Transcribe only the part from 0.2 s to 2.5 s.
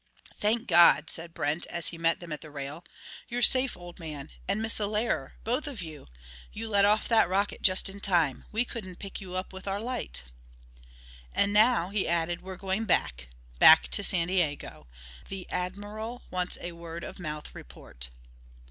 "Thank God!" said Brent, as he met them at the